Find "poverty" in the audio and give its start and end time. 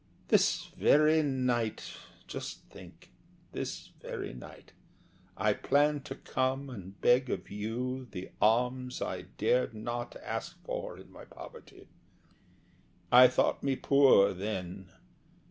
11.25-11.87